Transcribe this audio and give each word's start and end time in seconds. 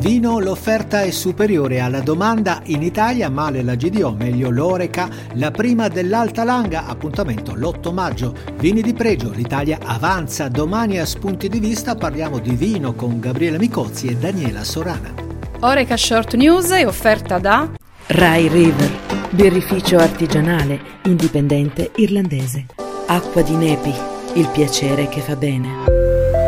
Vino 0.00 0.38
l'offerta 0.38 1.02
è 1.02 1.10
superiore 1.10 1.78
alla 1.80 2.00
domanda 2.00 2.62
in 2.64 2.82
Italia, 2.82 3.28
male 3.28 3.62
la 3.62 3.74
GDO, 3.74 4.14
meglio 4.18 4.48
l'Oreca, 4.48 5.10
la 5.34 5.50
prima 5.50 5.88
dell'Alta 5.88 6.42
Langa, 6.42 6.86
appuntamento 6.86 7.54
l'8 7.54 7.92
maggio. 7.92 8.34
Vini 8.56 8.80
di 8.80 8.94
pregio, 8.94 9.30
l'Italia 9.30 9.78
avanza, 9.84 10.48
domani 10.48 10.98
a 10.98 11.04
spunti 11.04 11.50
di 11.50 11.60
vista 11.60 11.96
parliamo 11.96 12.38
di 12.38 12.54
vino 12.54 12.94
con 12.94 13.20
Gabriele 13.20 13.58
Micozzi 13.58 14.06
e 14.06 14.16
Daniela 14.16 14.64
Sorana. 14.64 15.12
Oreca 15.60 15.98
Short 15.98 16.34
News 16.34 16.70
è 16.70 16.86
offerta 16.86 17.38
da 17.38 17.68
Rai 18.06 18.48
River, 18.48 18.90
birrificio 19.28 19.98
artigianale, 19.98 20.80
indipendente 21.04 21.90
irlandese. 21.96 22.64
Acqua 23.06 23.42
di 23.42 23.54
Nepi, 23.54 23.92
il 24.36 24.48
piacere 24.48 25.10
che 25.10 25.20
fa 25.20 25.36
bene. 25.36 26.39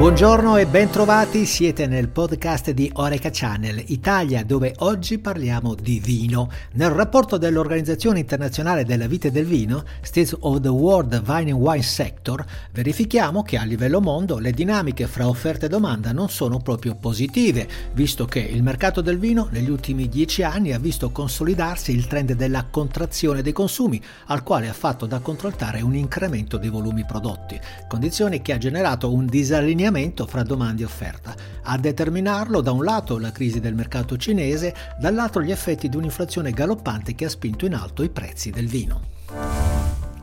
Buongiorno 0.00 0.56
e 0.56 0.64
bentrovati, 0.64 1.44
siete 1.44 1.86
nel 1.86 2.08
podcast 2.08 2.70
di 2.70 2.90
Oreca 2.94 3.28
Channel 3.30 3.84
Italia 3.88 4.42
dove 4.42 4.72
oggi 4.78 5.18
parliamo 5.18 5.74
di 5.74 6.00
vino. 6.00 6.48
Nel 6.72 6.88
rapporto 6.88 7.36
dell'Organizzazione 7.36 8.20
Internazionale 8.20 8.86
della 8.86 9.06
Vite 9.06 9.28
e 9.28 9.30
del 9.30 9.44
Vino, 9.44 9.84
States 10.00 10.34
of 10.40 10.60
the 10.60 10.68
World 10.68 11.22
Wine 11.26 11.50
and 11.50 11.60
Wine 11.60 11.82
Sector, 11.82 12.42
verifichiamo 12.72 13.42
che 13.42 13.58
a 13.58 13.64
livello 13.64 14.00
mondo 14.00 14.38
le 14.38 14.52
dinamiche 14.52 15.06
fra 15.06 15.28
offerta 15.28 15.66
e 15.66 15.68
domanda 15.68 16.12
non 16.12 16.30
sono 16.30 16.60
proprio 16.60 16.94
positive, 16.94 17.68
visto 17.92 18.24
che 18.24 18.38
il 18.40 18.62
mercato 18.62 19.02
del 19.02 19.18
vino 19.18 19.48
negli 19.50 19.68
ultimi 19.68 20.08
dieci 20.08 20.42
anni 20.42 20.72
ha 20.72 20.78
visto 20.78 21.10
consolidarsi 21.10 21.92
il 21.92 22.06
trend 22.06 22.32
della 22.32 22.64
contrazione 22.70 23.42
dei 23.42 23.52
consumi, 23.52 24.00
al 24.28 24.44
quale 24.44 24.66
ha 24.66 24.72
fatto 24.72 25.04
da 25.04 25.18
contraltare 25.18 25.82
un 25.82 25.94
incremento 25.94 26.56
dei 26.56 26.70
volumi 26.70 27.04
prodotti, 27.04 27.60
condizione 27.86 28.40
che 28.40 28.54
ha 28.54 28.58
generato 28.58 29.12
un 29.12 29.26
disallineamento 29.26 29.88
allineamento 29.90 30.26
fra 30.26 30.42
domanda 30.42 30.82
e 30.82 30.84
offerta. 30.84 31.34
A 31.62 31.76
determinarlo 31.76 32.60
da 32.60 32.72
un 32.72 32.84
lato 32.84 33.18
la 33.18 33.32
crisi 33.32 33.60
del 33.60 33.74
mercato 33.74 34.16
cinese, 34.16 34.74
dall'altro 34.98 35.42
gli 35.42 35.50
effetti 35.50 35.88
di 35.88 35.96
un'inflazione 35.96 36.52
galoppante 36.52 37.14
che 37.14 37.26
ha 37.26 37.28
spinto 37.28 37.66
in 37.66 37.74
alto 37.74 38.02
i 38.02 38.08
prezzi 38.08 38.50
del 38.50 38.68
vino. 38.68 39.02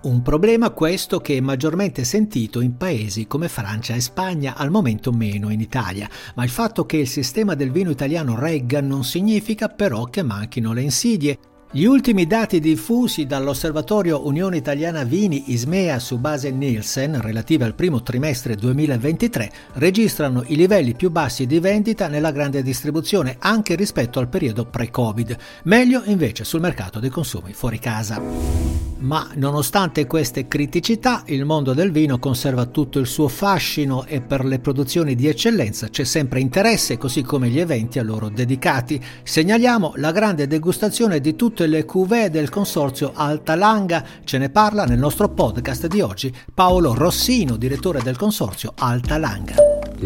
Un 0.00 0.22
problema 0.22 0.70
questo 0.70 1.18
che 1.20 1.36
è 1.36 1.40
maggiormente 1.40 2.04
sentito 2.04 2.60
in 2.60 2.76
paesi 2.76 3.26
come 3.26 3.48
Francia 3.48 3.94
e 3.94 4.00
Spagna, 4.00 4.54
al 4.56 4.70
momento 4.70 5.12
meno 5.12 5.50
in 5.50 5.60
Italia, 5.60 6.08
ma 6.36 6.44
il 6.44 6.50
fatto 6.50 6.86
che 6.86 6.98
il 6.98 7.08
sistema 7.08 7.54
del 7.54 7.72
vino 7.72 7.90
italiano 7.90 8.38
regga 8.38 8.80
non 8.80 9.04
significa 9.04 9.68
però 9.68 10.04
che 10.04 10.22
manchino 10.22 10.72
le 10.72 10.82
insidie. 10.82 11.38
Gli 11.70 11.84
ultimi 11.84 12.26
dati 12.26 12.60
diffusi 12.60 13.26
dall'Osservatorio 13.26 14.26
Unione 14.26 14.56
Italiana 14.56 15.04
Vini 15.04 15.52
Ismea 15.52 15.98
su 15.98 16.16
base 16.16 16.50
Nielsen, 16.50 17.20
relativi 17.20 17.62
al 17.62 17.74
primo 17.74 18.02
trimestre 18.02 18.54
2023, 18.54 19.52
registrano 19.74 20.44
i 20.46 20.56
livelli 20.56 20.94
più 20.94 21.10
bassi 21.10 21.44
di 21.44 21.60
vendita 21.60 22.08
nella 22.08 22.30
grande 22.30 22.62
distribuzione 22.62 23.36
anche 23.38 23.74
rispetto 23.74 24.18
al 24.18 24.28
periodo 24.28 24.64
pre-Covid, 24.64 25.36
meglio 25.64 26.00
invece 26.06 26.42
sul 26.44 26.62
mercato 26.62 27.00
dei 27.00 27.10
consumi 27.10 27.52
fuori 27.52 27.78
casa. 27.78 28.78
Ma 29.00 29.30
nonostante 29.34 30.08
queste 30.08 30.48
criticità, 30.48 31.22
il 31.26 31.44
mondo 31.44 31.72
del 31.72 31.92
vino 31.92 32.18
conserva 32.18 32.66
tutto 32.66 32.98
il 32.98 33.06
suo 33.06 33.28
fascino 33.28 34.04
e 34.06 34.20
per 34.20 34.44
le 34.44 34.58
produzioni 34.58 35.14
di 35.14 35.28
eccellenza 35.28 35.86
c'è 35.88 36.02
sempre 36.02 36.40
interesse, 36.40 36.98
così 36.98 37.22
come 37.22 37.48
gli 37.48 37.60
eventi 37.60 38.00
a 38.00 38.02
loro 38.02 38.28
dedicati. 38.28 39.00
Segnaliamo 39.22 39.92
la 39.96 40.10
grande 40.10 40.48
degustazione 40.48 41.20
di 41.20 41.36
tutte 41.58 41.66
le 41.66 41.84
cuvée 41.84 42.30
del 42.30 42.50
consorzio 42.50 43.10
Alta 43.16 43.56
Langa. 43.56 44.04
Ce 44.22 44.38
ne 44.38 44.48
parla 44.48 44.84
nel 44.84 44.98
nostro 44.98 45.28
podcast 45.28 45.88
di 45.88 46.00
oggi 46.00 46.32
Paolo 46.54 46.94
Rossino, 46.94 47.56
direttore 47.56 48.00
del 48.00 48.16
consorzio 48.16 48.74
Alta 48.76 49.18
Langa. 49.18 49.56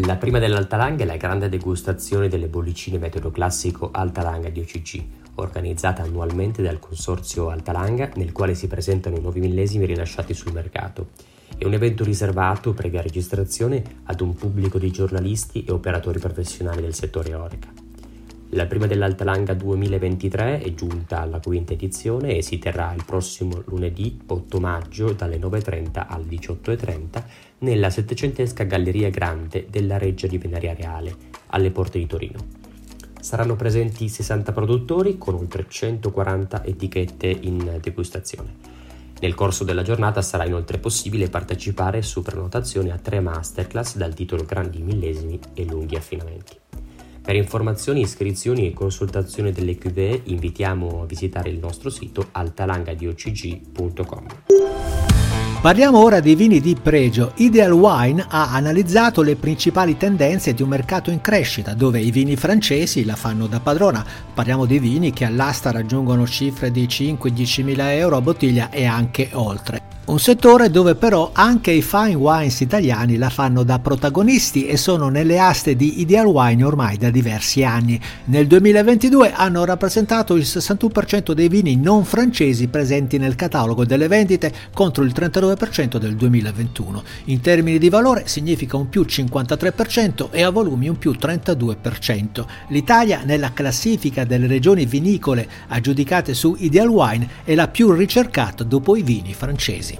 La 0.07 0.15
prima 0.15 0.39
dell'Alta 0.39 0.77
Langa 0.77 1.03
è 1.03 1.05
la 1.05 1.15
grande 1.15 1.49
degustazione 1.49 2.27
delle 2.27 2.47
bollicine 2.47 2.97
metodo 2.97 3.29
classico 3.29 3.89
Alta 3.91 4.23
Langa 4.23 4.49
di 4.49 4.61
OCG 4.61 5.03
organizzata 5.35 6.01
annualmente 6.01 6.63
dal 6.63 6.79
Consorzio 6.79 7.49
Altalanga, 7.49 8.09
nel 8.15 8.31
quale 8.31 8.55
si 8.55 8.65
presentano 8.67 9.17
i 9.17 9.21
nuovi 9.21 9.39
millesimi 9.39 9.85
rilasciati 9.85 10.33
sul 10.33 10.53
mercato. 10.53 11.09
È 11.55 11.65
un 11.65 11.73
evento 11.73 12.03
riservato, 12.03 12.73
previa 12.73 13.01
registrazione, 13.01 13.83
ad 14.05 14.21
un 14.21 14.33
pubblico 14.33 14.79
di 14.79 14.89
giornalisti 14.89 15.63
e 15.65 15.71
operatori 15.71 16.17
professionali 16.17 16.81
del 16.81 16.95
settore 16.95 17.35
Oreca. 17.35 17.82
La 18.55 18.67
prima 18.67 18.85
dell'Altalanga 18.85 19.55
2023 19.55 20.59
è 20.59 20.73
giunta 20.75 21.21
alla 21.21 21.39
quinta 21.39 21.73
edizione 21.73 22.37
e 22.37 22.43
si 22.43 22.59
terrà 22.59 22.93
il 22.93 23.03
prossimo 23.03 23.63
lunedì 23.65 24.19
8 24.27 24.59
maggio 24.59 25.11
dalle 25.13 25.39
9.30 25.39 26.05
alle 26.07 26.25
18.30 26.25 27.23
nella 27.59 27.89
settecentesca 27.89 28.63
Galleria 28.65 29.09
Grande 29.09 29.65
della 29.71 29.97
Reggia 29.97 30.27
di 30.27 30.37
Venaria 30.37 30.75
Reale, 30.75 31.15
alle 31.47 31.71
porte 31.71 31.97
di 31.97 32.05
Torino. 32.05 32.45
Saranno 33.19 33.55
presenti 33.55 34.07
60 34.07 34.51
produttori 34.51 35.17
con 35.17 35.33
oltre 35.33 35.65
140 35.67 36.63
etichette 36.63 37.27
in 37.27 37.79
degustazione. 37.81 38.53
Nel 39.19 39.33
corso 39.33 39.63
della 39.63 39.81
giornata 39.81 40.21
sarà 40.21 40.45
inoltre 40.45 40.77
possibile 40.77 41.27
partecipare 41.27 42.03
su 42.03 42.21
prenotazione 42.21 42.91
a 42.91 42.99
tre 42.99 43.19
masterclass 43.19 43.95
dal 43.95 44.13
titolo 44.13 44.45
Grandi 44.45 44.79
millesimi 44.79 45.39
e 45.55 45.65
lunghi 45.65 45.95
affinamenti. 45.95 46.62
Per 47.23 47.35
informazioni, 47.35 48.01
iscrizioni 48.01 48.67
e 48.67 48.73
consultazione 48.73 49.53
delle 49.53 49.77
QVE 49.77 50.23
invitiamo 50.25 51.03
a 51.03 51.05
visitare 51.05 51.49
il 51.49 51.57
nostro 51.57 51.89
sito 51.89 52.27
altalangadiocg.com. 52.31 54.25
Parliamo 55.61 56.03
ora 56.03 56.19
dei 56.19 56.35
vini 56.35 56.59
di 56.59 56.75
pregio. 56.75 57.31
Ideal 57.35 57.71
Wine 57.71 58.25
ha 58.27 58.51
analizzato 58.51 59.21
le 59.21 59.37
principali 59.37 59.95
tendenze 59.95 60.53
di 60.53 60.61
un 60.61 60.67
mercato 60.67 61.11
in 61.11 61.21
crescita, 61.21 61.73
dove 61.73 62.01
i 62.01 62.11
vini 62.11 62.35
francesi 62.35 63.05
la 63.05 63.15
fanno 63.15 63.47
da 63.47 63.61
padrona. 63.61 64.05
Parliamo 64.33 64.65
di 64.65 64.79
vini 64.79 65.13
che 65.13 65.23
all'asta 65.23 65.71
raggiungono 65.71 66.27
cifre 66.27 66.71
di 66.71 66.85
5-10 66.85 67.63
mila 67.63 67.93
euro 67.93 68.17
a 68.17 68.21
bottiglia 68.21 68.69
e 68.69 68.83
anche 68.83 69.29
oltre. 69.31 69.92
Un 70.05 70.19
settore 70.19 70.69
dove 70.69 70.95
però 70.95 71.29
anche 71.31 71.71
i 71.71 71.81
fine 71.81 72.15
wines 72.15 72.59
italiani 72.59 73.15
la 73.15 73.29
fanno 73.29 73.63
da 73.63 73.79
protagonisti 73.79 74.65
e 74.65 74.75
sono 74.75 75.07
nelle 75.07 75.39
aste 75.39 75.77
di 75.77 76.01
Ideal 76.01 76.25
Wine 76.25 76.61
ormai 76.61 76.97
da 76.97 77.09
diversi 77.09 77.63
anni. 77.63 77.97
Nel 78.25 78.45
2022 78.45 79.31
hanno 79.31 79.63
rappresentato 79.63 80.35
il 80.35 80.43
61% 80.43 81.31
dei 81.31 81.47
vini 81.47 81.77
non 81.77 82.03
francesi 82.03 82.67
presenti 82.67 83.17
nel 83.17 83.37
catalogo 83.37 83.85
delle 83.85 84.09
vendite 84.09 84.51
contro 84.73 85.05
il 85.05 85.13
32% 85.15 85.95
del 85.95 86.17
2021. 86.17 87.03
In 87.25 87.39
termini 87.39 87.77
di 87.77 87.87
valore 87.87 88.23
significa 88.25 88.75
un 88.75 88.89
più 88.89 89.03
53% 89.03 90.27
e 90.31 90.43
a 90.43 90.49
volumi 90.49 90.89
un 90.89 90.97
più 90.97 91.11
32%. 91.11 92.45
L'Italia 92.67 93.21
nella 93.23 93.53
classifica 93.53 94.25
delle 94.25 94.47
regioni 94.47 94.85
vinicole 94.85 95.47
aggiudicate 95.69 96.33
su 96.33 96.57
Ideal 96.59 96.89
Wine 96.89 97.29
è 97.45 97.55
la 97.55 97.69
più 97.69 97.93
ricercata 97.93 98.65
dopo 98.65 98.97
i 98.97 99.01
vini 99.01 99.33
francesi. 99.33 99.92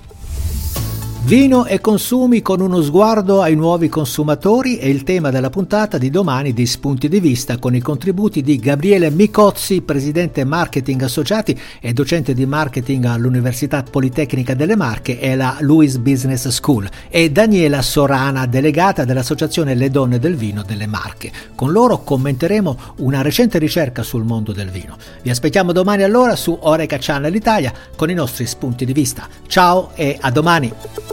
Vino 1.26 1.66
e 1.66 1.80
consumi 1.80 2.42
con 2.42 2.60
uno 2.60 2.82
sguardo 2.82 3.42
ai 3.42 3.56
nuovi 3.56 3.88
consumatori 3.88 4.76
è 4.76 4.88
il 4.88 5.04
tema 5.04 5.32
della 5.32 5.50
puntata 5.50 5.98
di 5.98 6.10
domani 6.10 6.52
di 6.52 6.66
Spunti 6.66 7.08
di 7.08 7.22
Vista 7.22 7.58
con 7.60 7.74
i 7.74 7.80
contributi 7.80 8.42
di 8.42 8.58
Gabriele 8.58 9.10
Micozzi, 9.10 9.82
presidente 9.84 10.44
marketing 10.44 11.02
associati 11.04 11.58
e 11.80 11.94
docente 11.94 12.34
di 12.34 12.46
marketing 12.46 13.06
all'Università 13.06 13.84
Politecnica 13.90 14.54
delle 14.54 14.76
Marche 14.76 15.18
e 15.18 15.32
alla 15.32 15.56
Louis 15.62 15.96
Business 15.96 16.50
School 16.50 16.90
e 17.08 17.32
Daniela 17.32 17.82
Sorana, 17.82 18.46
delegata 18.46 19.06
dell'Associazione 19.06 19.76
Le 19.76 19.90
Donne 19.90 20.20
del 20.20 20.36
Vino 20.36 20.62
delle 20.62 20.88
Marche. 20.88 21.32
Con 21.56 21.72
loro 21.72 22.00
commenteremo 22.00 22.78
una 22.98 23.22
recente 23.22 23.60
ricerca 23.60 24.04
sul 24.04 24.26
mondo 24.26 24.52
del 24.52 24.70
vino. 24.70 24.98
Vi 25.22 25.30
aspettiamo 25.30 25.72
domani 25.72 26.04
allora 26.04 26.36
su 26.36 26.56
Oreca 26.64 26.98
Channel 27.00 27.34
Italia 27.34 27.72
con 27.96 28.10
i 28.10 28.14
nostri 28.14 28.46
spunti 28.46 28.84
di 28.84 28.92
vista. 28.92 29.26
Ciao 29.48 29.92
e 29.96 30.18
a 30.20 30.30
domani! 30.30 31.13